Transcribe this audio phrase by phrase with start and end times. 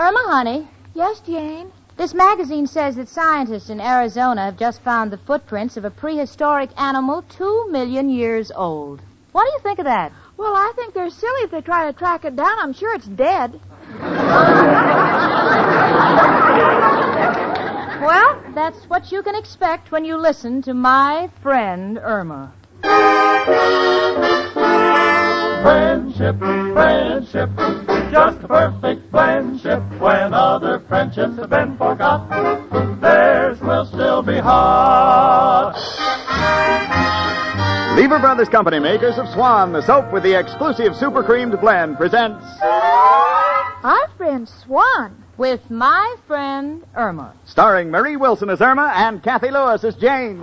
[0.00, 1.70] Irma, honey, Yes, Jane.
[1.98, 6.70] this magazine says that scientists in Arizona have just found the footprints of a prehistoric
[6.80, 9.02] animal two million years old.
[9.32, 10.10] What do you think of that?
[10.38, 12.58] Well, I think they're silly if they try to track it down.
[12.60, 13.60] I'm sure it's dead.
[18.00, 22.50] Well, that's what you can expect when you listen to my friend Irma.
[25.62, 27.50] Friendship, friendship,
[28.10, 29.82] just a perfect friendship.
[30.00, 32.28] When other friendships have been forgot,
[33.00, 35.76] theirs will still be hot.
[37.96, 42.44] Lever Brothers Company, makers of Swan, the soap with the exclusive super creamed blend, presents
[42.62, 45.24] Our friend Swan.
[45.36, 47.34] With my friend Irma.
[47.46, 50.38] starring Marie Wilson as Irma and Cathy Lewis as Jane.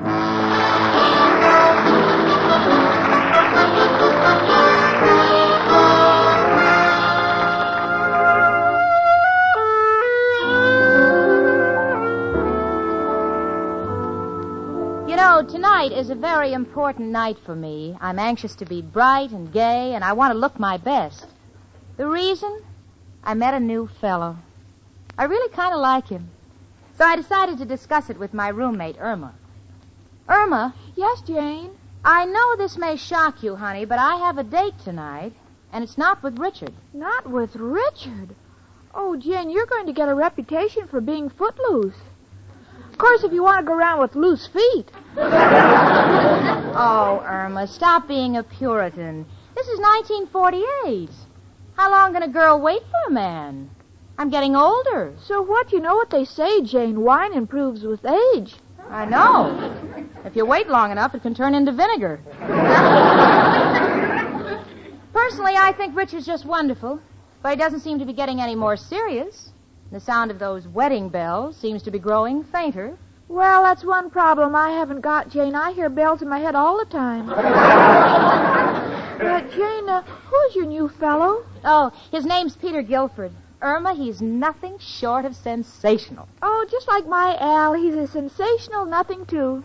[15.88, 17.96] Tonight is a very important night for me.
[18.02, 21.26] I'm anxious to be bright and gay, and I want to look my best.
[21.96, 22.62] The reason?
[23.24, 24.38] I met a new fellow.
[25.18, 26.30] I really kind of like him.
[26.98, 29.34] So I decided to discuss it with my roommate, Irma.
[30.28, 31.72] Irma, Yes, Jane.
[32.04, 35.34] I know this may shock you, honey, but I have a date tonight,
[35.72, 36.74] and it's not with Richard.
[36.94, 38.36] Not with Richard.
[38.94, 42.02] Oh, Jane, you're going to get a reputation for being footloose.
[42.92, 44.92] Of course, if you want to go around with loose feet.
[46.80, 49.26] Oh, Irma, stop being a Puritan.
[49.56, 51.10] This is 1948.
[51.76, 53.72] How long can a girl wait for a man?
[54.20, 55.16] I'm getting older.
[55.24, 55.72] So what?
[55.72, 57.02] You know what they say, Jane.
[57.02, 58.54] Wine improves with age.
[58.92, 60.06] I know.
[60.24, 62.20] If you wait long enough, it can turn into vinegar.
[65.14, 67.00] Personally, I think Richard's just wonderful,
[67.42, 69.50] but he doesn't seem to be getting any more serious.
[69.92, 73.00] The sound of those wedding bells seems to be growing fainter.
[73.30, 75.54] Well, that's one problem I haven't got, Jane.
[75.54, 77.28] I hear bells in my head all the time.
[79.18, 81.46] but, Jane, uh, who's your new fellow?
[81.64, 83.34] Oh, his name's Peter Guilford.
[83.62, 86.28] Irma, he's nothing short of sensational.
[86.42, 87.74] Oh, just like my Al.
[87.74, 89.64] He's a sensational nothing, too.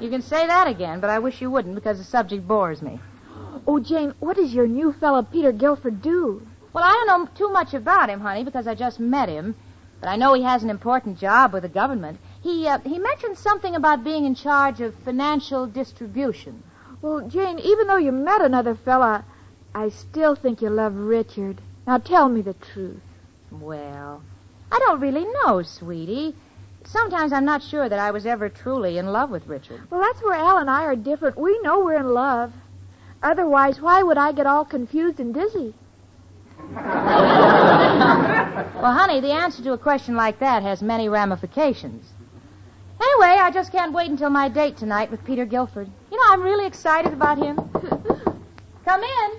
[0.00, 2.98] You can say that again, but I wish you wouldn't because the subject bores me.
[3.68, 6.44] Oh, Jane, what does your new fellow Peter Guilford do?
[6.72, 9.54] Well, I don't know too much about him, honey, because I just met him.
[10.02, 12.18] But I know he has an important job with the government.
[12.42, 16.60] He uh, he mentioned something about being in charge of financial distribution.
[17.00, 19.24] Well, Jane, even though you met another fella,
[19.72, 21.60] I still think you love Richard.
[21.86, 23.00] Now tell me the truth.
[23.52, 24.24] Well,
[24.72, 26.34] I don't really know, sweetie.
[26.84, 29.88] Sometimes I'm not sure that I was ever truly in love with Richard.
[29.88, 31.38] Well, that's where Al and I are different.
[31.38, 32.52] We know we're in love.
[33.22, 35.74] Otherwise, why would I get all confused and dizzy?
[38.54, 42.04] Well, honey, the answer to a question like that has many ramifications.
[43.00, 45.88] Anyway, I just can't wait until my date tonight with Peter Guilford.
[46.10, 47.56] You know, I'm really excited about him.
[48.84, 49.30] Come in.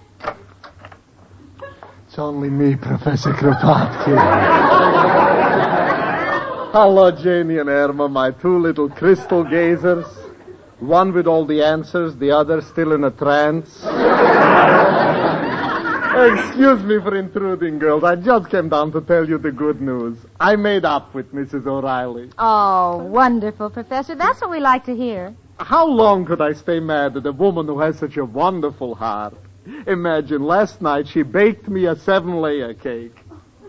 [2.08, 4.17] It's only me, Professor Kropotkin.
[6.72, 10.08] Hello, Janie and Irma, my two little crystal gazers.
[10.79, 13.84] One with all the answers, the other still in a trance.
[16.15, 18.03] Excuse me for intruding, girls.
[18.03, 20.17] I just came down to tell you the good news.
[20.39, 21.65] I made up with Mrs.
[21.65, 22.29] O'Reilly.
[22.37, 24.13] Oh, wonderful, Professor.
[24.13, 25.33] That's what we like to hear.
[25.59, 29.35] How long could I stay mad at a woman who has such a wonderful heart?
[29.87, 33.17] Imagine, last night she baked me a seven layer cake.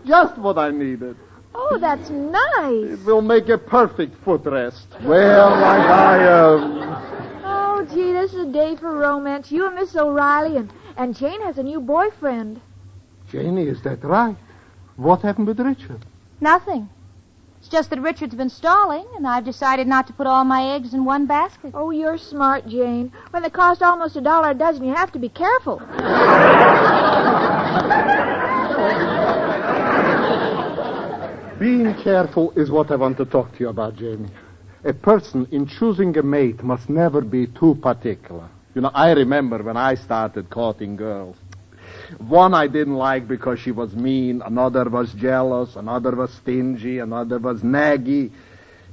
[0.05, 1.15] Just what I needed.
[1.55, 2.99] Oh, that's nice.
[2.99, 4.85] It will make a perfect footrest.
[5.03, 7.41] Well, like I, um...
[7.43, 9.51] Oh, gee, this is a day for romance.
[9.51, 12.61] You and Miss O'Reilly and, And Jane has a new boyfriend.
[13.29, 14.37] Janie, is that right?
[14.95, 16.05] What happened with Richard?
[16.39, 16.89] Nothing.
[17.59, 20.93] It's just that Richard's been stalling, and I've decided not to put all my eggs
[20.93, 21.71] in one basket.
[21.73, 23.11] Oh, you're smart, Jane.
[23.31, 25.79] When they cost almost a dollar a dozen, you have to be careful.
[31.59, 34.29] Being careful is what I want to talk to you about, Janie.
[34.83, 38.47] A person in choosing a mate must never be too particular.
[38.75, 41.37] You know, I remember when I started courting girls.
[42.19, 47.39] One I didn't like because she was mean, another was jealous, another was stingy, another
[47.39, 48.31] was naggy.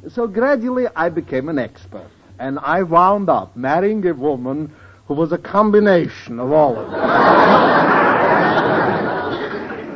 [0.08, 2.08] So gradually I became an expert.
[2.38, 4.72] And I wound up marrying a woman
[5.06, 7.98] who was a combination of all of them.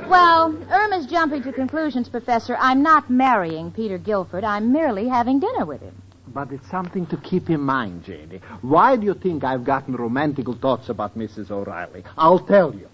[0.08, 2.56] Well, Irma's jumping to conclusions, Professor.
[2.60, 4.44] I'm not marrying Peter Guilford.
[4.44, 6.00] I'm merely having dinner with him.
[6.36, 8.42] But it's something to keep in mind, Janie.
[8.60, 11.50] Why do you think I've gotten romantical thoughts about Mrs.
[11.50, 12.04] O'Reilly?
[12.18, 12.88] I'll tell you.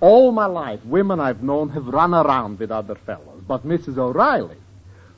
[0.00, 3.42] All my life, women I've known have run around with other fellows.
[3.46, 3.98] But Mrs.
[3.98, 4.56] O'Reilly,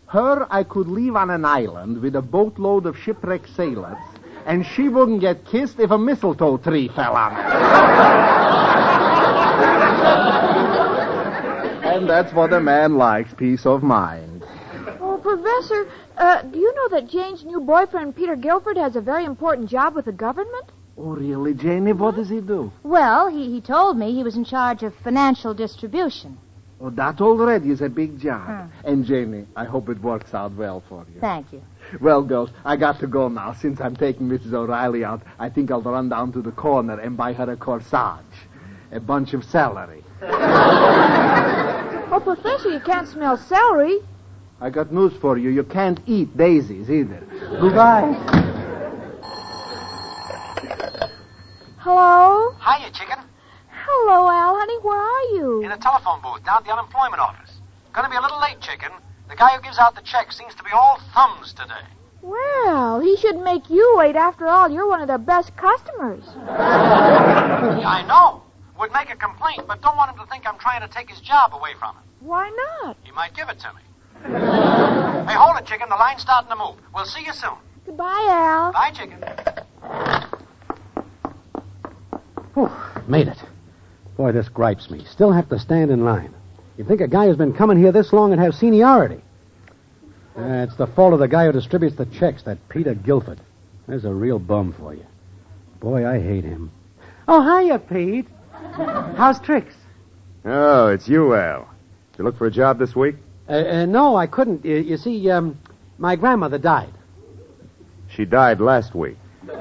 [0.08, 4.02] her I could leave on an island with a boatload of shipwrecked sailors,
[4.46, 7.40] and she wouldn't get kissed if a mistletoe tree fell on her.
[11.84, 14.44] and that's what a man likes, peace of mind.
[15.00, 19.24] Oh, Professor, uh, do you know that Jane's new boyfriend, Peter Guilford, has a very
[19.24, 20.70] important job with the government?
[20.96, 21.92] Oh, really, Janie?
[21.92, 22.70] What does he do?
[22.84, 26.38] Well, he, he told me he was in charge of financial distribution.
[26.80, 28.70] Oh, that already is a big job.
[28.84, 31.20] And, Janie, I hope it works out well for you.
[31.20, 31.62] Thank you.
[32.00, 33.54] Well, girls, I got to go now.
[33.54, 34.52] Since I'm taking Mrs.
[34.52, 38.20] O'Reilly out, I think I'll run down to the corner and buy her a corsage.
[38.92, 40.04] A bunch of celery.
[42.10, 43.98] Oh, Professor, you can't smell celery.
[44.64, 45.50] I got news for you.
[45.50, 47.20] You can't eat daisies either.
[47.60, 48.16] Goodbye.
[51.76, 52.56] Hello?
[52.64, 53.18] Hiya, chicken.
[53.68, 54.78] Hello, Al, honey.
[54.80, 55.62] Where are you?
[55.62, 57.60] In a telephone booth down at the unemployment office.
[57.92, 58.90] Gonna be a little late, chicken.
[59.28, 61.84] The guy who gives out the checks seems to be all thumbs today.
[62.22, 64.16] Well, he should make you wait.
[64.16, 66.24] After all, you're one of their best customers.
[66.36, 68.42] Yeah, I know.
[68.78, 71.20] Would make a complaint, but don't want him to think I'm trying to take his
[71.20, 72.02] job away from him.
[72.20, 72.48] Why
[72.80, 72.96] not?
[73.04, 73.83] He might give it to me.
[74.24, 75.88] Hey, hold it, chicken.
[75.88, 76.76] The line's starting to move.
[76.94, 77.56] We'll see you soon.
[77.86, 78.72] Goodbye, Al.
[78.72, 79.22] Bye, chicken.
[82.54, 82.70] Whew,
[83.08, 83.38] made it.
[84.16, 85.04] Boy, this gripes me.
[85.04, 86.32] Still have to stand in line.
[86.76, 89.20] You'd think a guy who's been coming here this long would have seniority.
[90.36, 93.40] Uh, it's the fault of the guy who distributes the checks, that Peter Guilford.
[93.86, 95.04] There's a real bum for you.
[95.80, 96.72] Boy, I hate him.
[97.28, 98.28] Oh, hiya, Pete.
[98.52, 99.74] How's tricks?
[100.44, 101.68] Oh, it's you, Al.
[102.12, 103.16] Did you look for a job this week?
[103.48, 104.64] Uh, uh, no, I couldn't.
[104.64, 105.58] You, you see, um,
[105.98, 106.92] my grandmother died.
[108.08, 109.16] She died last week.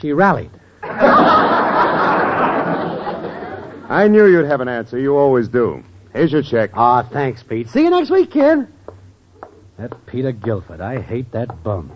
[0.00, 0.50] She rallied.
[0.82, 0.88] I
[4.10, 4.98] knew you'd have an answer.
[4.98, 5.84] You always do.
[6.12, 6.70] Here's your check.
[6.74, 7.68] Ah, thanks, Pete.
[7.68, 8.66] See you next week, kid.
[9.78, 10.80] That Peter Guilford.
[10.80, 11.92] I hate that bum.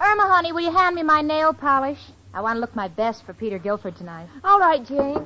[0.00, 1.98] Irma, honey, will you hand me my nail polish?
[2.34, 4.26] I want to look my best for Peter Guilford tonight.
[4.42, 5.22] All right, Jane.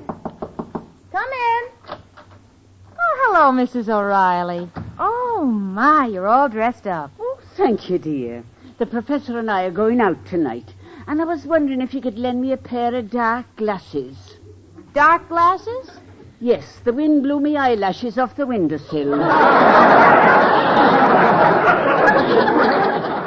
[1.11, 1.63] Come in.
[1.89, 3.87] Oh, hello, Mrs.
[3.87, 4.69] O'Reilly.
[4.99, 7.11] Oh, my, you're all dressed up.
[7.17, 8.43] Oh, thank you, dear.
[8.77, 10.73] The professor and I are going out tonight,
[11.07, 14.35] and I was wondering if you could lend me a pair of dark glasses.
[14.93, 15.89] Dark glasses?
[16.41, 19.13] Yes, the wind blew me eyelashes off the windowsill.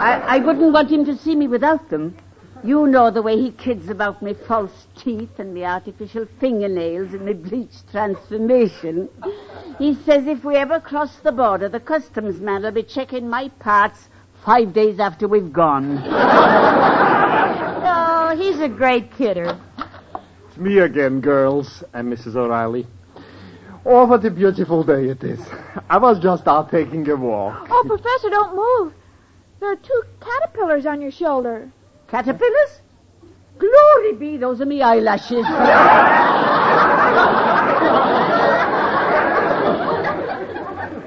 [0.01, 2.15] I, I wouldn't want him to see me without them.
[2.63, 7.25] You know the way he kids about me false teeth and me artificial fingernails and
[7.25, 9.09] me bleached transformation.
[9.79, 13.49] He says if we ever cross the border, the customs man will be checking my
[13.61, 14.09] parts
[14.45, 15.99] five days after we've gone.
[17.83, 19.59] Oh, he's a great kidder.
[20.47, 22.37] It's me again, girls, and Mrs.
[22.37, 22.87] O'Reilly.
[23.85, 25.41] Oh, what a beautiful day it is.
[25.89, 27.67] I was just out taking a walk.
[27.69, 28.93] Oh, Professor, don't move.
[29.59, 31.73] There are two caterpillars on your shoulder.
[32.11, 32.81] Caterpillars?
[33.59, 35.45] Glory be, those are me eyelashes.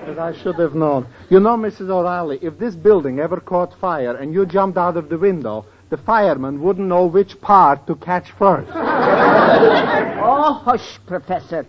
[0.06, 1.08] But I should have known.
[1.30, 1.90] You know, Mrs.
[1.90, 5.98] O'Reilly, if this building ever caught fire and you jumped out of the window, the
[5.98, 8.72] fireman wouldn't know which part to catch first.
[8.74, 11.66] oh, hush, Professor.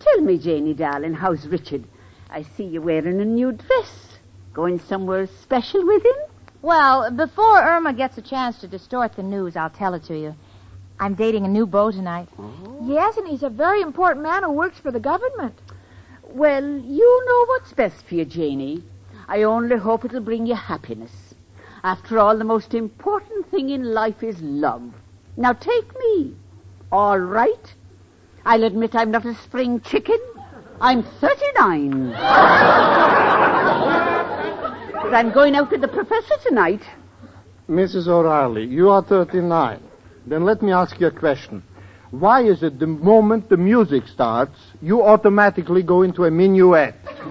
[0.00, 1.84] Tell me, Janie, darling, how's Richard?
[2.30, 4.18] I see you're wearing a new dress.
[4.54, 6.33] Going somewhere special with him?
[6.64, 10.34] Well, before Irma gets a chance to distort the news, I'll tell it to you.
[10.98, 12.30] I'm dating a new beau tonight.
[12.38, 12.78] Oh.
[12.86, 15.60] Yes, and he's a very important man who works for the government.
[16.22, 18.82] Well, you know what's best for you, Janie.
[19.28, 21.12] I only hope it'll bring you happiness.
[21.82, 24.90] After all, the most important thing in life is love.
[25.36, 26.34] Now take me.
[26.90, 27.74] All right.
[28.46, 30.18] I'll admit I'm not a spring chicken.
[30.80, 32.14] I'm 39.
[35.04, 36.80] but I'm going out with the professor tonight.
[37.68, 38.08] Mrs.
[38.08, 39.82] O'Reilly, you are 39.
[40.26, 41.62] Then let me ask you a question.
[42.10, 46.94] Why is it the moment the music starts, you automatically go into a minuet?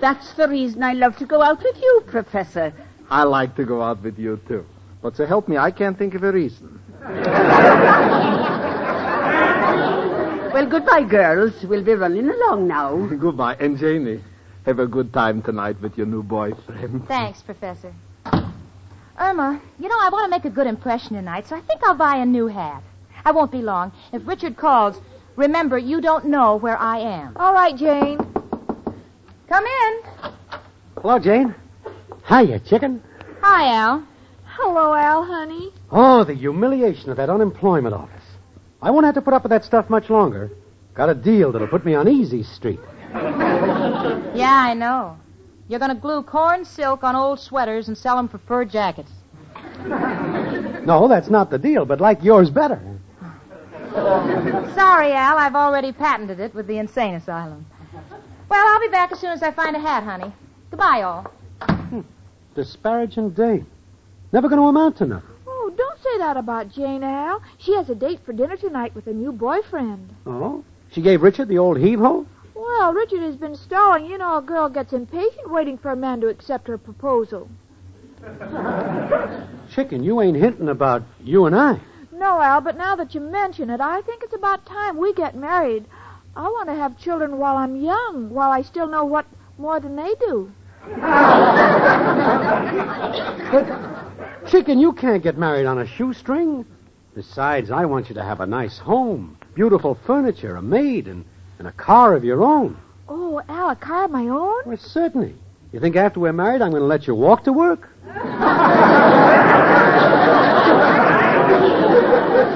[0.00, 2.72] That's the reason I love to go out with you, Professor.
[3.08, 4.64] I like to go out with you, too.
[5.02, 6.80] But so help me, I can't think of a reason.
[10.52, 11.52] Well, goodbye, girls.
[11.64, 12.96] We'll be running along now.
[13.20, 13.54] Goodbye.
[13.60, 14.20] And Janie,
[14.70, 17.04] have a good time tonight with your new boyfriend.
[17.08, 17.92] Thanks, Professor.
[19.18, 21.96] Irma, you know, I want to make a good impression tonight, so I think I'll
[21.96, 22.82] buy a new hat.
[23.24, 23.92] I won't be long.
[24.12, 24.96] If Richard calls,
[25.36, 27.36] remember, you don't know where I am.
[27.36, 28.18] All right, Jane.
[29.48, 30.32] Come in.
[30.96, 31.54] Hello, Jane.
[32.28, 33.02] Hiya, chicken.
[33.42, 34.06] Hi, Al.
[34.44, 35.70] Hello, Al, honey.
[35.90, 38.22] Oh, the humiliation of that unemployment office.
[38.80, 40.52] I won't have to put up with that stuff much longer.
[40.94, 42.80] Got a deal that'll put me on Easy Street.
[44.34, 45.18] Yeah, I know.
[45.68, 49.12] You're going to glue corn silk on old sweaters and sell them for fur jackets.
[50.84, 52.80] No, that's not the deal, but like yours better.
[53.92, 55.38] Sorry, Al.
[55.38, 57.66] I've already patented it with the insane asylum.
[58.48, 60.32] Well, I'll be back as soon as I find a hat, honey.
[60.70, 61.30] Goodbye, all.
[61.60, 62.00] Hmm.
[62.54, 63.66] Disparaging dame.
[64.32, 65.28] Never going to amount to nothing.
[65.46, 67.42] Oh, don't say that about Jane, Al.
[67.58, 70.14] She has a date for dinner tonight with a new boyfriend.
[70.26, 70.64] Oh?
[70.90, 72.26] She gave Richard the old heave-ho?
[72.60, 74.04] Well, Richard has been stalling.
[74.04, 77.48] You know, a girl gets impatient waiting for a man to accept her proposal.
[79.74, 81.80] Chicken, you ain't hinting about you and I.
[82.12, 85.34] No, Al, but now that you mention it, I think it's about time we get
[85.34, 85.86] married.
[86.36, 89.24] I want to have children while I'm young, while I still know what
[89.56, 90.52] more than they do.
[94.50, 96.66] Chicken, you can't get married on a shoestring.
[97.14, 101.24] Besides, I want you to have a nice home, beautiful furniture, a maid, and,
[101.60, 102.74] and a car of your own.
[103.06, 104.62] Oh, Al, a car of my own?
[104.64, 105.34] Well, certainly.
[105.72, 107.88] You think after we're married I'm going to let you walk to work?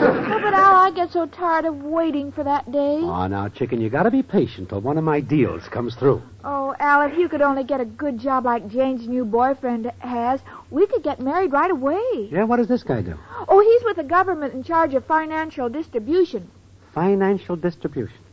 [0.07, 3.01] Oh, but Al, I get so tired of waiting for that day.
[3.03, 6.23] Oh, now, Chicken, you got to be patient till one of my deals comes through.
[6.45, 10.41] Oh, Al, if you could only get a good job like Jane's new boyfriend has,
[10.71, 12.29] we could get married right away.
[12.31, 13.19] Yeah, what does this guy do?
[13.49, 16.51] Oh, he's with the government in charge of financial distribution.
[16.95, 18.24] Financial distribution.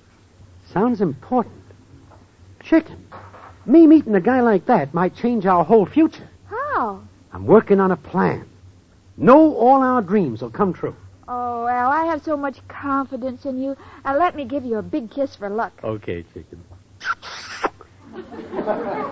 [0.71, 1.55] Sounds important.
[2.63, 3.05] Chicken,
[3.65, 6.29] me meeting a guy like that might change our whole future.
[6.45, 7.01] How?
[7.33, 8.47] I'm working on a plan.
[9.17, 10.95] Know all our dreams will come true.
[11.27, 13.75] Oh, Al, I have so much confidence in you.
[14.05, 15.73] Now, let me give you a big kiss for luck.
[15.83, 16.63] Okay, Chicken.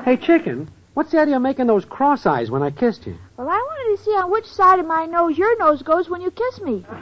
[0.06, 3.18] hey, Chicken, what's the idea of making those cross eyes when I kissed you?
[3.38, 6.22] Well, I wanted to see on which side of my nose your nose goes when
[6.22, 6.86] you kiss me.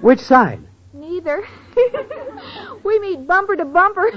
[0.00, 0.60] Which side?
[1.26, 1.46] Neither.
[2.84, 4.10] we meet bumper to bumper.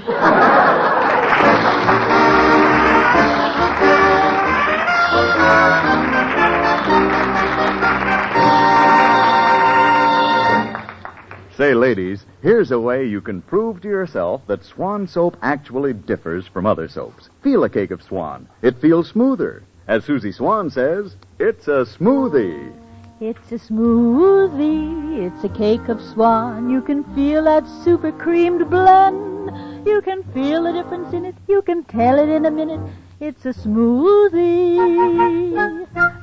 [11.56, 16.46] Say, ladies, here's a way you can prove to yourself that Swan soap actually differs
[16.46, 17.28] from other soaps.
[17.42, 18.48] Feel a cake of Swan.
[18.62, 19.64] It feels smoother.
[19.88, 22.79] As Susie Swan says, it's a smoothie.
[23.22, 26.70] It's a smoothie, it's a cake of swan.
[26.70, 29.86] You can feel that super creamed blend.
[29.86, 32.80] You can feel the difference in it, you can tell it in a minute.
[33.20, 34.74] It's a smoothie.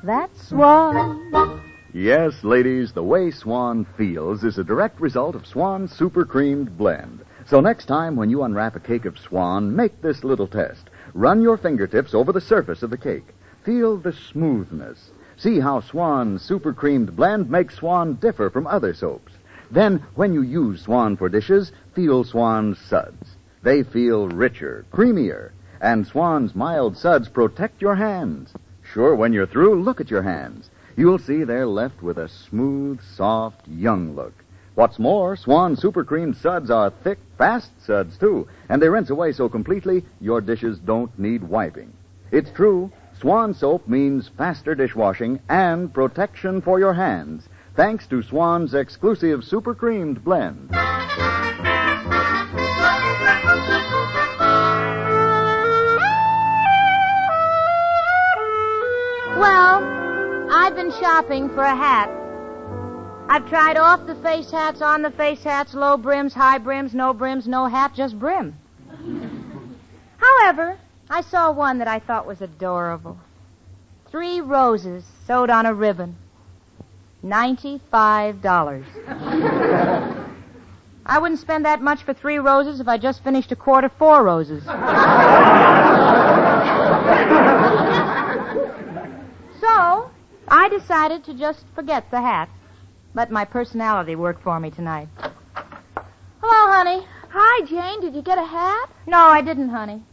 [0.03, 1.61] That's swan.
[1.93, 7.23] Yes, ladies, the way Swan feels is a direct result of Swan's super creamed blend.
[7.45, 10.89] So next time when you unwrap a cake of Swan, make this little test.
[11.13, 13.35] Run your fingertips over the surface of the cake.
[13.63, 15.11] Feel the smoothness.
[15.37, 19.33] See how Swan's super creamed blend makes Swan differ from other soaps.
[19.69, 23.35] Then, when you use Swan for dishes, feel Swan's suds.
[23.61, 28.51] They feel richer, creamier, and Swan's mild suds protect your hands.
[28.81, 30.71] Sure, when you're through, look at your hands.
[30.95, 34.33] You'll see they're left with a smooth, soft, young look.
[34.73, 39.33] What's more, Swan Super Cream suds are thick, fast suds, too, and they rinse away
[39.33, 41.93] so completely your dishes don't need wiping.
[42.31, 48.75] It's true, Swan soap means faster dishwashing and protection for your hands, thanks to Swan's
[48.75, 50.69] exclusive super creamed blend.
[59.39, 59.83] Well,
[60.51, 62.11] I've been shopping for a hat.
[63.29, 67.15] I've tried off the face hats, on the face hats, low brims, high brims, no
[67.15, 68.55] brims, no hat, just brim.
[70.17, 70.77] However,
[71.09, 73.17] I saw one that I thought was adorable.
[74.09, 76.17] Three roses sewed on a ribbon.
[77.23, 78.85] Ninety-five dollars.
[81.05, 83.93] I wouldn't spend that much for three roses if I just finished a quart of
[83.93, 84.63] four roses.
[84.65, 84.71] so,
[90.49, 92.49] I decided to just forget the hat.
[93.13, 95.07] Let my personality work for me tonight.
[95.17, 97.07] Hello, honey.
[97.29, 98.01] Hi, Jane.
[98.01, 98.89] Did you get a hat?
[99.07, 100.03] No, I didn't, honey.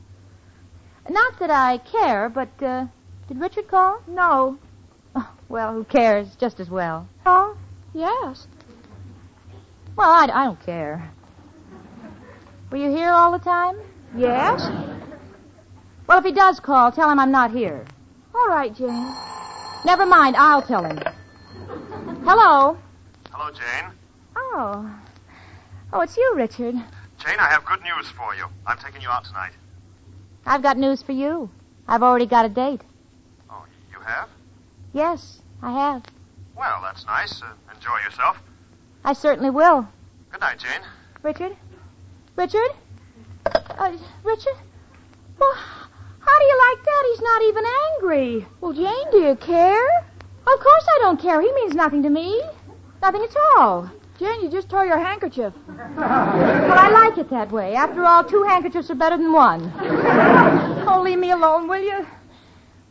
[1.08, 2.86] Not that I care, but, uh,
[3.28, 4.00] did Richard call?
[4.06, 4.58] No.
[5.14, 6.34] Oh, well, who cares?
[6.36, 7.06] Just as well.
[7.26, 7.56] Oh,
[7.92, 8.46] yes.
[9.96, 11.10] Well, I, I don't care.
[12.70, 13.76] Were you here all the time?
[14.16, 14.62] Yes.
[16.06, 17.84] Well, if he does call, tell him I'm not here.
[18.34, 19.14] All right, Jane.
[19.84, 20.98] Never mind, I'll tell him.
[22.24, 22.76] Hello.
[23.30, 23.90] Hello, Jane.
[24.36, 24.90] Oh.
[25.92, 26.74] Oh, it's you, Richard.
[26.74, 28.46] Jane, I have good news for you.
[28.66, 29.52] I'm taking you out tonight.
[30.46, 31.50] I've got news for you.
[31.88, 32.82] I've already got a date.
[33.50, 34.28] Oh, you have?
[34.92, 36.04] Yes, I have.
[36.56, 37.42] Well, that's nice.
[37.42, 38.36] Uh, enjoy yourself.
[39.04, 39.86] I certainly will.
[40.30, 40.82] Good night, Jane.
[41.22, 41.56] Richard?
[42.36, 42.70] Richard?
[43.46, 44.56] Uh, Richard?
[45.38, 47.04] Well, how do you like that?
[47.10, 48.46] He's not even angry.
[48.60, 49.98] Well, Jane, do you care?
[50.46, 51.40] Of course I don't care.
[51.40, 52.42] He means nothing to me.
[53.02, 53.90] Nothing at all.
[54.18, 55.52] Jane, you just tore your handkerchief.
[55.66, 57.74] But I like it that way.
[57.74, 59.72] After all, two handkerchiefs are better than one.
[60.88, 62.06] oh, leave me alone, will you?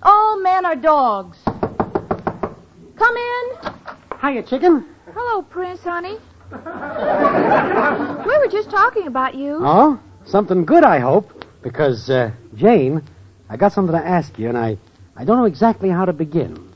[0.02, 1.38] All men are dogs.
[1.46, 3.52] Come in.
[4.22, 4.86] Hiya, chicken.
[5.14, 6.18] Hello, Prince, honey.
[6.52, 6.58] we
[8.38, 9.60] were just talking about you.
[9.62, 10.00] Oh?
[10.26, 11.46] Something good, I hope.
[11.62, 13.02] Because, uh, Jane,
[13.50, 14.78] I got something to ask you, and I,
[15.16, 16.73] I don't know exactly how to begin.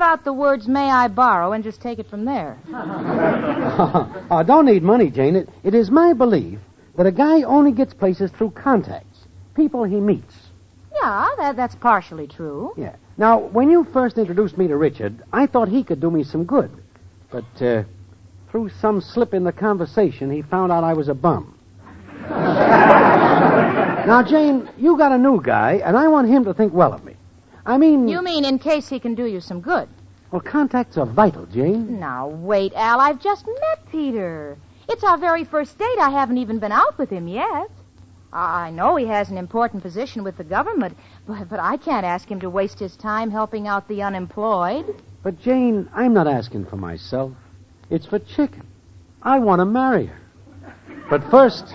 [0.00, 2.56] Leave out the words, may I borrow, and just take it from there.
[2.72, 5.36] oh, don't need money, Jane.
[5.36, 6.58] It, it is my belief
[6.96, 10.34] that a guy only gets places through contacts, people he meets.
[11.02, 12.72] Yeah, that, that's partially true.
[12.78, 12.96] Yeah.
[13.18, 16.44] Now, when you first introduced me to Richard, I thought he could do me some
[16.44, 16.70] good.
[17.30, 17.82] But uh,
[18.50, 21.58] through some slip in the conversation, he found out I was a bum.
[22.30, 27.04] now, Jane, you got a new guy, and I want him to think well of
[27.04, 27.09] me.
[27.70, 28.08] I mean.
[28.08, 29.88] You mean in case he can do you some good?
[30.32, 32.00] Well, contacts are vital, Jane.
[32.00, 33.00] Now, wait, Al.
[33.00, 34.58] I've just met Peter.
[34.88, 35.98] It's our very first date.
[35.98, 37.70] I haven't even been out with him yet.
[38.32, 42.28] I know he has an important position with the government, but, but I can't ask
[42.28, 45.02] him to waste his time helping out the unemployed.
[45.22, 47.32] But, Jane, I'm not asking for myself.
[47.88, 48.66] It's for Chicken.
[49.22, 50.20] I want to marry her.
[51.08, 51.74] But first,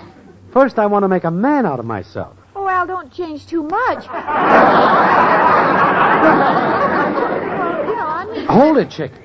[0.51, 2.37] first I want to make a man out of myself.
[2.65, 4.05] Oh, Al, don't change too much.
[8.49, 9.23] Hold it, Chicken.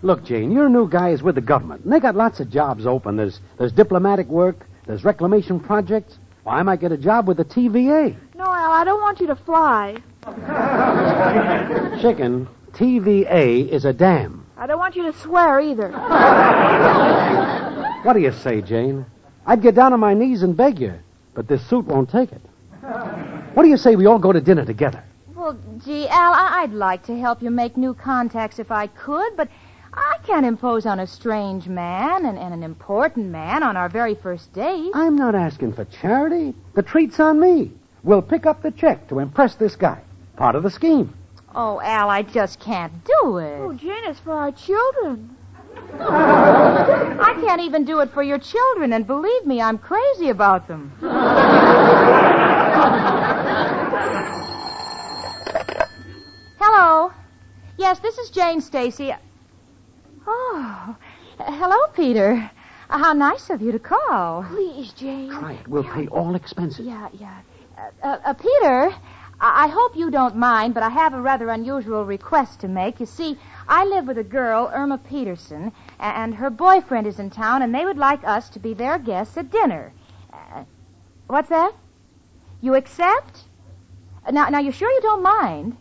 [0.00, 2.86] Look, Jane, your new guy is with the government, and they got lots of jobs
[2.86, 3.16] open.
[3.16, 6.18] There's, there's diplomatic work, there's reclamation projects.
[6.46, 8.16] Well, I might get a job with the TVA.
[8.34, 9.98] No, Al, I don't want you to fly.
[12.00, 14.46] Chicken, TVA is a dam.
[14.56, 15.90] I don't want you to swear either.
[18.02, 19.04] What do you say, Jane?
[19.44, 20.94] I'd get down on my knees and beg you,
[21.34, 22.40] but this suit won't take it.
[23.54, 25.02] What do you say we all go to dinner together?
[25.34, 29.36] Well, gee, Al, I- I'd like to help you make new contacts if I could,
[29.36, 29.48] but
[29.92, 34.14] I can't impose on a strange man and, and an important man on our very
[34.14, 34.90] first date.
[34.94, 36.54] I'm not asking for charity.
[36.74, 37.72] The treat's on me.
[38.02, 40.00] We'll pick up the check to impress this guy.
[40.36, 41.12] Part of the scheme.
[41.54, 43.58] Oh, Al, I just can't do it.
[43.60, 45.36] Oh, Jane, it's for our children.
[46.00, 50.92] I can't even do it for your children, and believe me, I'm crazy about them.
[56.60, 57.12] Hello.
[57.76, 59.12] Yes, this is Jane Stacy.
[60.24, 60.96] Oh,
[61.40, 62.50] hello, Peter.
[62.88, 64.44] Uh, how nice of you to call.
[64.44, 65.30] Please, Jane.
[65.30, 65.66] Try it.
[65.66, 66.86] We'll pay all expenses.
[66.86, 67.40] Yeah, yeah.
[67.76, 68.94] Uh, uh, uh, Peter,
[69.40, 73.00] I-, I hope you don't mind, but I have a rather unusual request to make.
[73.00, 73.36] You see,
[73.66, 77.74] I live with a girl, Irma Peterson, a- and her boyfriend is in town, and
[77.74, 79.92] they would like us to be their guests at dinner.
[80.32, 80.62] Uh,
[81.26, 81.72] what's that?
[82.60, 83.44] You accept?
[84.30, 85.76] Now, now, you're sure you don't mind?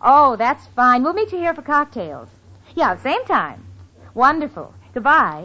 [0.00, 1.02] Oh, that's fine.
[1.02, 2.28] We'll meet you here for cocktails.
[2.74, 3.66] Yeah, same time.
[4.14, 4.72] Wonderful.
[4.94, 5.44] Goodbye.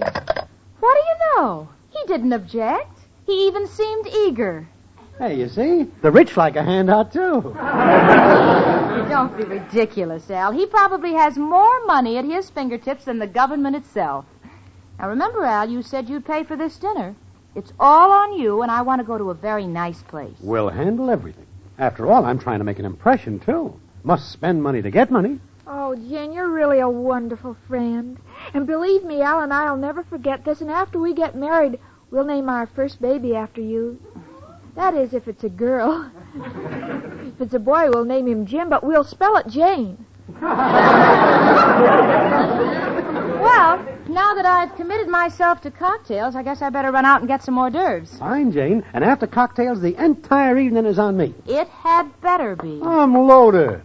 [0.79, 1.69] What do you know?
[1.89, 2.99] He didn't object.
[3.25, 4.67] He even seemed eager.
[5.17, 5.87] Hey, you see?
[6.01, 7.53] The rich like a handout, too.
[9.09, 10.51] Don't be ridiculous, Al.
[10.51, 14.25] He probably has more money at his fingertips than the government itself.
[14.99, 17.15] Now, remember, Al, you said you'd pay for this dinner.
[17.53, 20.37] It's all on you, and I want to go to a very nice place.
[20.41, 21.47] We'll handle everything.
[21.77, 23.77] After all, I'm trying to make an impression, too.
[24.03, 25.39] Must spend money to get money.
[25.67, 28.17] Oh, Jane, you're really a wonderful friend.
[28.53, 32.23] And believe me, Al and I'll never forget this, and after we get married, we'll
[32.25, 33.99] name our first baby after you.
[34.75, 36.09] That is, if it's a girl.
[36.35, 40.05] If it's a boy, we'll name him Jim, but we'll spell it Jane.
[43.41, 47.27] Well, now that I've committed myself to cocktails, I guess I better run out and
[47.27, 48.17] get some hors d'oeuvres.
[48.17, 48.83] Fine, Jane.
[48.93, 51.33] And after cocktails, the entire evening is on me.
[51.47, 52.81] It had better be.
[52.83, 53.81] I'm loaded.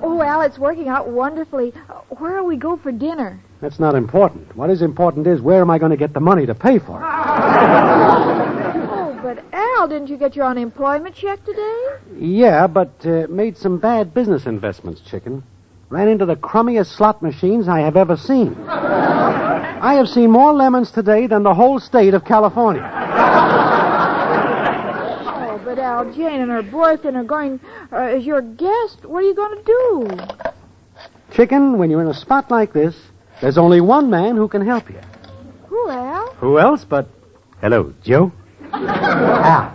[0.00, 1.72] Oh, Al, it's working out wonderfully.
[1.88, 3.40] Uh, Where will we go for dinner?
[3.60, 4.54] That's not important.
[4.56, 7.00] What is important is where am I going to get the money to pay for
[7.02, 7.08] it?
[8.90, 11.86] Oh, but Al, didn't you get your unemployment check today?
[12.16, 15.42] Yeah, but uh, made some bad business investments, chicken.
[15.90, 18.54] Ran into the crummiest slot machines I have ever seen.
[18.68, 22.82] I have seen more lemons today than the whole state of California.
[25.24, 27.58] Oh, but Al, Jane and her boyfriend are going
[27.90, 29.04] uh, as your guest.
[29.04, 30.08] What are you going to do?
[31.32, 32.94] Chicken, when you're in a spot like this,
[33.40, 35.00] there's only one man who can help you.
[35.68, 36.34] Who, Al?
[36.34, 37.08] Who else but.
[37.62, 38.30] Hello, Joe?
[38.72, 39.72] Al,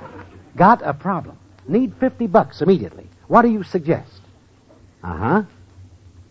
[0.56, 1.40] got a problem.
[1.68, 3.10] Need 50 bucks immediately.
[3.28, 4.22] What do you suggest?
[5.02, 5.44] Uh huh.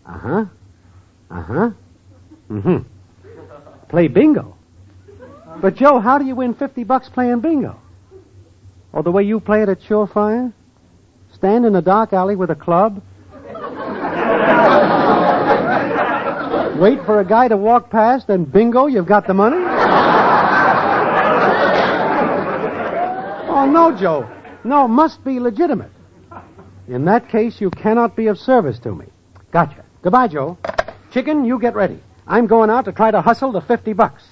[0.06, 0.44] Uh huh.
[1.30, 1.70] Uh huh.
[2.50, 2.78] Mm hmm.
[3.88, 4.56] Play bingo.
[5.60, 7.78] But, Joe, how do you win 50 bucks playing bingo?
[8.92, 10.52] Or the way you play it at Surefire?
[11.34, 13.02] Stand in a dark alley with a club?
[16.80, 19.58] Wait for a guy to walk past, and bingo, you've got the money?
[23.48, 24.28] Oh, no, Joe.
[24.64, 25.92] No, must be legitimate.
[26.88, 29.06] In that case, you cannot be of service to me.
[29.52, 29.81] Gotcha.
[30.02, 30.58] Goodbye, Joe.
[31.12, 32.00] Chicken, you get ready.
[32.26, 34.24] I'm going out to try to hustle the 50 bucks.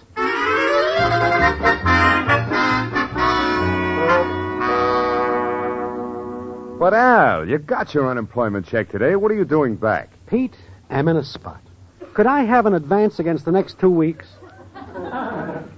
[6.78, 9.14] But Al, you got your unemployment check today.
[9.14, 10.09] What are you doing back?
[10.26, 10.56] Pete,
[10.88, 11.61] I'm in a spot.
[12.14, 14.26] Could I have an advance against the next two weeks?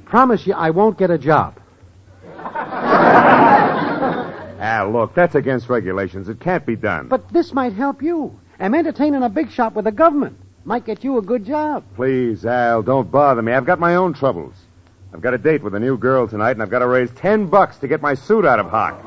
[0.06, 1.58] Promise you I won't get a job.
[4.60, 6.28] Al, look, that's against regulations.
[6.28, 7.08] It can't be done.
[7.08, 8.38] But this might help you.
[8.62, 10.38] I'm entertaining a big shot with the government.
[10.64, 11.82] Might get you a good job.
[11.96, 13.52] Please, Al, don't bother me.
[13.52, 14.54] I've got my own troubles.
[15.12, 17.48] I've got a date with a new girl tonight, and I've got to raise ten
[17.48, 19.02] bucks to get my suit out of hock.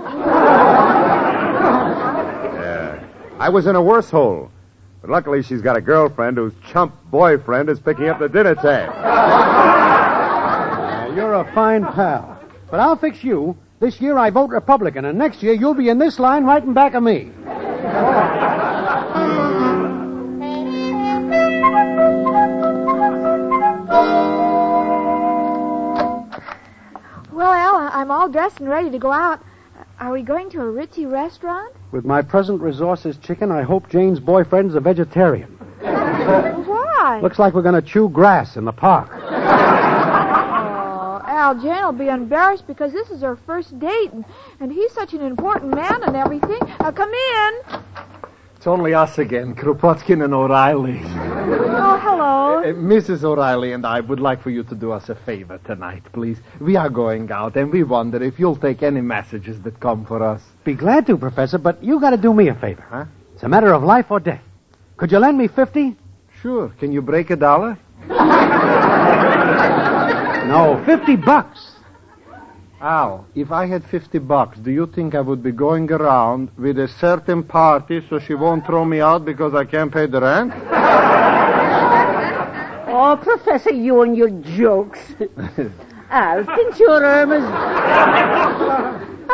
[2.54, 3.08] yeah.
[3.40, 4.52] I was in a worse hole.
[5.00, 8.90] But luckily, she's got a girlfriend whose chump boyfriend is picking up the dinner tab.
[11.08, 12.42] Uh, you're a fine pal.
[12.70, 13.56] But I'll fix you.
[13.80, 16.74] This year I vote Republican, and next year you'll be in this line right in
[16.74, 17.32] back of me.
[28.06, 29.42] I'm all dressed and ready to go out.
[30.00, 31.76] Are we going to a ritzy restaurant?
[31.92, 35.50] With my present resources, chicken, I hope Jane's boyfriend's a vegetarian.
[35.82, 37.20] Why?
[37.24, 39.10] Looks like we're going to chew grass in the park.
[39.12, 39.18] Oh,
[41.26, 44.24] Al, Jane will be embarrassed because this is her first date, and,
[44.60, 46.62] and he's such an important man and everything.
[46.80, 47.54] Uh, come in.
[48.56, 51.02] It's only us again, Kropotkin and O'Reilly.
[52.08, 52.60] Hello.
[52.60, 53.24] Uh, Mrs.
[53.24, 56.38] O'Reilly and I would like for you to do us a favor tonight, please.
[56.62, 60.22] We are going out, and we wonder if you'll take any messages that come for
[60.22, 60.44] us.
[60.64, 62.86] Be glad to, Professor, but you got to do me a favor.
[62.88, 63.06] Huh?
[63.34, 64.44] It's a matter of life or death.
[64.98, 65.96] Could you lend me 50?
[66.44, 66.70] Sure.
[66.80, 67.76] Can you break a dollar?
[70.46, 71.72] No, 50 bucks.
[72.80, 76.78] Al, if I had 50 bucks, do you think I would be going around with
[76.78, 80.54] a certain party so she won't throw me out because I can't pay the rent?
[82.98, 85.00] Oh, Professor, you and your jokes.
[86.10, 87.44] Al, since you're Irma's...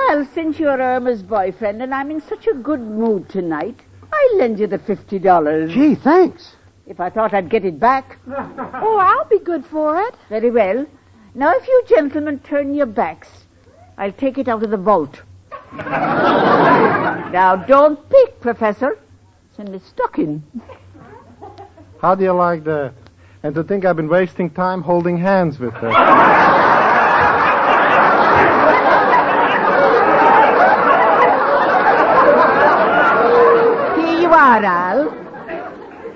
[0.10, 3.80] Al, since you're Irma's boyfriend and I'm in such a good mood tonight,
[4.12, 5.72] I'll lend you the $50.
[5.72, 6.56] Gee, thanks.
[6.88, 8.18] If I thought I'd get it back.
[8.84, 10.16] Oh, I'll be good for it.
[10.28, 10.84] Very well.
[11.36, 13.30] Now, if you gentlemen turn your backs,
[14.00, 15.22] I'll take it out of the vault.
[15.76, 18.98] now, don't peek, Professor.
[19.52, 20.42] It's in the stocking.
[22.02, 22.96] How do you like that?
[23.44, 25.90] And to think I've been wasting time holding hands with her.
[34.00, 35.10] Here you are, Al.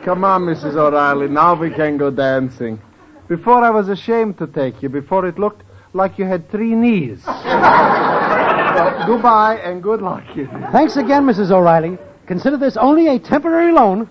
[0.03, 0.75] Come on, Mrs.
[0.75, 1.27] O'Reilly.
[1.27, 2.79] Now we can go dancing.
[3.27, 7.23] Before I was ashamed to take you, before it looked like you had three knees.
[7.25, 10.23] Well, goodbye and good luck.
[10.71, 11.49] Thanks again, Mrs.
[11.49, 11.97] O'Reilly.
[12.27, 14.07] Consider this only a temporary loan.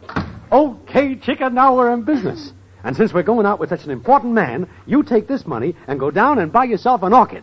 [0.50, 2.52] Okay, chicken, now we're in business.
[2.84, 5.98] And since we're going out with such an important man, you take this money and
[5.98, 7.42] go down and buy yourself an orchid.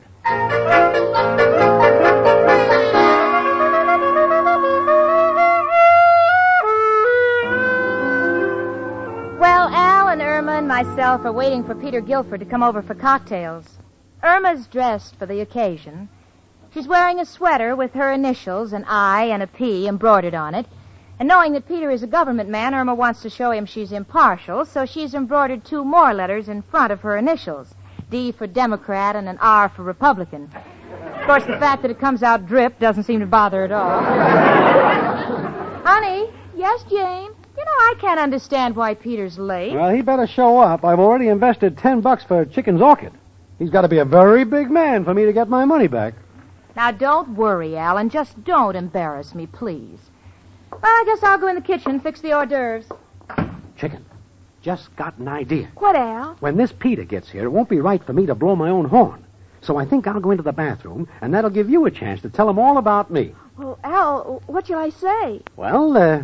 [9.39, 12.93] Well, Al and Irma and myself are waiting for Peter Guilford to come over for
[12.93, 13.65] cocktails.
[14.21, 16.07] Irma's dressed for the occasion,
[16.73, 20.65] She's wearing a sweater with her initials, an I and a P embroidered on it.
[21.21, 24.65] And knowing that Peter is a government man, Irma wants to show him she's impartial,
[24.65, 27.75] so she's embroidered two more letters in front of her initials
[28.09, 30.49] D for Democrat and an R for Republican.
[31.19, 34.01] Of course, the fact that it comes out drip doesn't seem to bother at all.
[35.83, 36.27] Honey?
[36.55, 37.29] Yes, Jane?
[37.55, 39.75] You know, I can't understand why Peter's late.
[39.75, 40.83] Well, he better show up.
[40.83, 43.13] I've already invested ten bucks for Chicken's orchid.
[43.59, 46.15] He's got to be a very big man for me to get my money back.
[46.75, 49.99] Now, don't worry, Al, and just don't embarrass me, please.
[50.71, 52.89] Well, I guess I'll go in the kitchen and fix the hors d'oeuvres.
[53.77, 54.05] Chicken,
[54.61, 55.69] just got an idea.
[55.75, 56.35] What, Al?
[56.39, 58.85] When this Peter gets here, it won't be right for me to blow my own
[58.85, 59.25] horn.
[59.61, 62.29] So I think I'll go into the bathroom, and that'll give you a chance to
[62.29, 63.35] tell him all about me.
[63.57, 65.41] Well, Al, what shall I say?
[65.55, 66.23] Well, uh,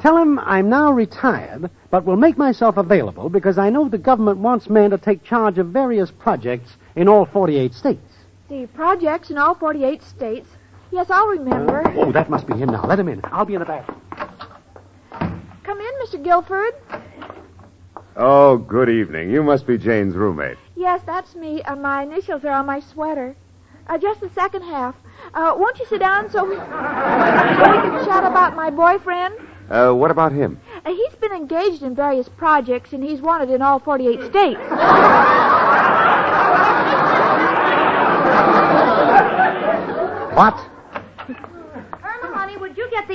[0.00, 4.38] tell him I'm now retired, but will make myself available because I know the government
[4.38, 8.12] wants men to take charge of various projects in all 48 states.
[8.50, 10.48] The projects in all 48 states.
[10.94, 11.82] Yes, I'll remember.
[11.96, 12.86] Oh, that must be him now.
[12.86, 13.20] Let him in.
[13.24, 14.00] I'll be in the bathroom.
[15.64, 16.22] Come in, Mr.
[16.22, 16.72] Guilford.
[18.14, 19.28] Oh, good evening.
[19.32, 20.56] You must be Jane's roommate.
[20.76, 21.62] Yes, that's me.
[21.62, 23.34] Uh, my initials are on my sweater.
[23.88, 24.94] Uh, just the second half.
[25.34, 29.34] Uh, won't you sit down so we, so we can chat about my boyfriend?
[29.68, 30.60] Uh, what about him?
[30.84, 34.60] Uh, he's been engaged in various projects, and he's wanted in all 48 states.
[40.36, 40.73] What?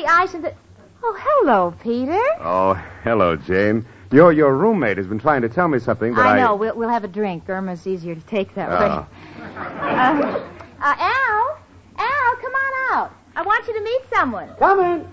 [0.09, 0.53] Irma, honey, would you get the ice and.
[1.01, 2.21] Oh, hello, Peter.
[2.41, 3.85] Oh, hello, Jane.
[4.11, 6.37] Your your roommate has been trying to tell me something, but I.
[6.37, 6.55] I know.
[6.55, 7.47] We'll, we'll have a drink.
[7.47, 8.75] Irma's easier to take that way.
[8.75, 9.07] Oh.
[9.37, 10.45] Uh,
[10.81, 11.59] uh, Al?
[11.97, 13.11] Al, come on out.
[13.35, 14.49] I want you to meet someone.
[14.57, 15.07] Come in.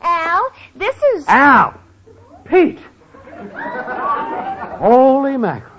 [0.00, 1.26] Al, this is...
[1.28, 1.74] Al!
[2.44, 2.78] Pete!
[4.78, 5.72] Holy mackerel.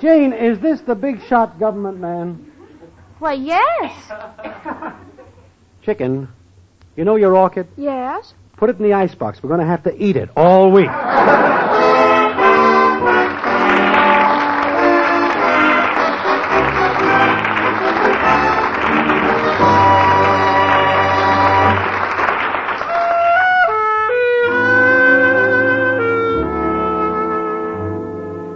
[0.00, 2.52] Jane, is this the big shot government man?
[3.18, 4.12] Why, yes.
[5.82, 6.28] Chicken,
[6.96, 7.68] you know your orchid?
[7.76, 8.34] Yes?
[8.56, 9.42] Put it in the icebox.
[9.42, 10.88] We're going to have to eat it all week.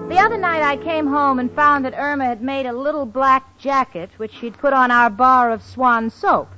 [0.09, 3.59] The other night I came home and found that Irma had made a little black
[3.59, 6.49] jacket which she'd put on our bar of swan soap.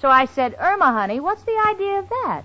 [0.00, 2.42] So I said, Irma, honey, what's the idea of that?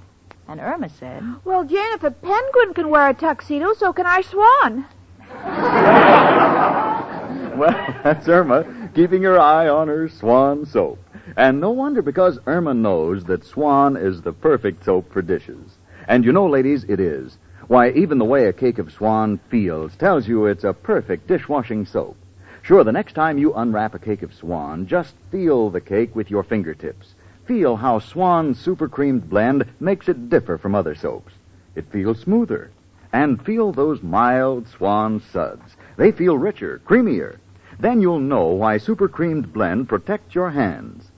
[0.47, 4.21] And Irma said, Well, Jane, if a penguin can wear a tuxedo, so can our
[4.23, 4.85] swan.
[7.55, 7.71] Well,
[8.03, 10.99] that's Irma keeping her eye on her Swan soap.
[11.37, 15.77] And no wonder because Irma knows that Swan is the perfect soap for dishes.
[16.07, 17.37] And you know, ladies, it is.
[17.67, 21.85] Why, even the way a cake of Swan feels tells you it's a perfect dishwashing
[21.85, 22.17] soap.
[22.61, 26.29] Sure, the next time you unwrap a cake of Swan, just feel the cake with
[26.29, 27.14] your fingertips.
[27.45, 31.33] Feel how Swan's super creamed blend makes it differ from other soaps.
[31.75, 32.71] It feels smoother.
[33.13, 35.75] And feel those mild Swan suds.
[35.95, 37.37] They feel richer, creamier.
[37.79, 41.11] Then you'll know why super creamed blend protects your hands.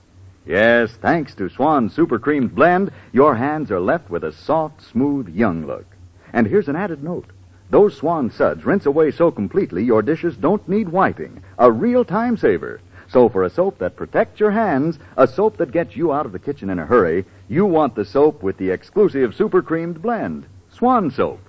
[0.44, 5.28] Yes, thanks to Swan's super creamed blend, your hands are left with a soft, smooth,
[5.28, 5.86] young look.
[6.32, 7.26] And here's an added note.
[7.70, 11.42] Those Swan suds rinse away so completely your dishes don't need wiping.
[11.58, 12.80] A real time saver.
[13.10, 16.32] So for a soap that protects your hands, a soap that gets you out of
[16.32, 20.44] the kitchen in a hurry, you want the soap with the exclusive super creamed blend.
[20.70, 21.40] Swan soap.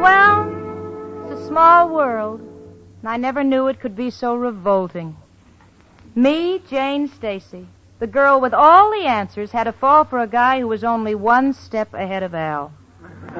[0.00, 0.46] Well,
[1.24, 2.40] it's a small world,
[3.00, 5.16] and I never knew it could be so revolting.
[6.14, 7.66] Me, Jane Stacy,
[7.98, 11.14] the girl with all the answers, had to fall for a guy who was only
[11.14, 12.72] one step ahead of Al.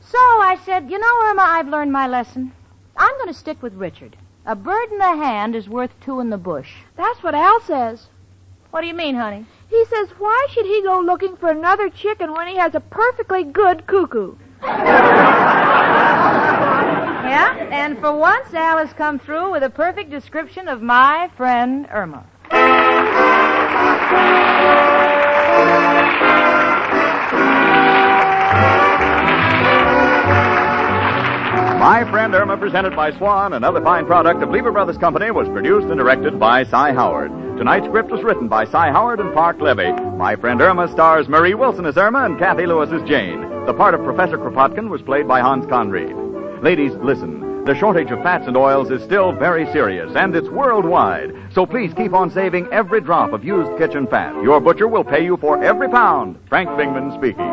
[0.00, 2.52] so I said, You know, Irma, I've learned my lesson.
[2.96, 4.16] I'm going to stick with Richard.
[4.46, 6.72] A bird in the hand is worth two in the bush.
[6.96, 8.06] That's what Al says.
[8.70, 9.46] What do you mean, honey?
[9.68, 13.44] He says, why should he go looking for another chicken when he has a perfectly
[13.44, 14.36] good cuckoo?
[17.28, 21.86] Yeah, and for once, Al has come through with a perfect description of my friend
[21.92, 22.24] Irma.
[31.78, 35.88] My Friend Irma, presented by Swan, another fine product of Lever Brothers Company, was produced
[35.88, 37.30] and directed by Cy Howard.
[37.58, 39.92] Tonight's script was written by Cy Howard and Parke Levy.
[40.16, 43.40] My Friend Irma stars Marie Wilson as Irma and Cathy Lewis as Jane.
[43.66, 46.16] The part of Professor Kropotkin was played by Hans Conried.
[46.62, 47.47] Ladies, listen.
[47.68, 51.34] The shortage of fats and oils is still very serious, and it's worldwide.
[51.52, 54.32] So please keep on saving every drop of used kitchen fat.
[54.42, 56.38] Your butcher will pay you for every pound.
[56.48, 57.44] Frank Bingman speaking.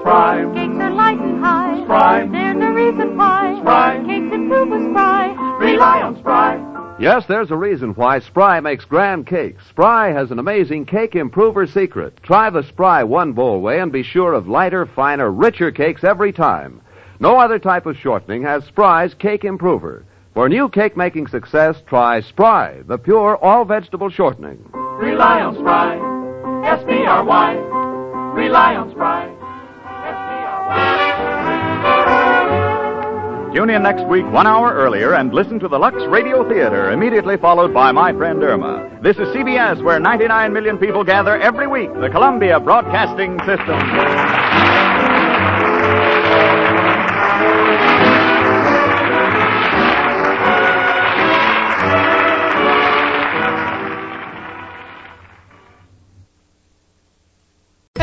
[0.00, 0.42] Spry.
[0.52, 1.84] Cakes are light and high.
[1.84, 2.26] Spry.
[2.26, 3.56] There's a reason why.
[3.60, 4.02] Spry.
[4.04, 5.56] Cakes improve with Spry.
[5.60, 6.96] Rely on Spry.
[6.98, 9.62] Yes, there's a reason why Spry makes grand cakes.
[9.68, 12.20] Spry has an amazing cake improver secret.
[12.24, 16.32] Try the Spry one bowl way and be sure of lighter, finer, richer cakes every
[16.32, 16.80] time.
[17.18, 20.04] No other type of shortening has Spry's cake improver.
[20.34, 24.58] For new cake making success, try Spry, the pure all vegetable shortening.
[24.74, 25.96] Rely on Spry.
[26.66, 27.54] S-P-R-Y.
[28.34, 29.32] Rely on Spry.
[33.46, 33.54] SBRY.
[33.54, 37.38] Tune in next week one hour earlier and listen to the Lux Radio Theater, immediately
[37.38, 38.98] followed by My Friend Irma.
[39.02, 44.75] This is CBS, where 99 million people gather every week, the Columbia Broadcasting System.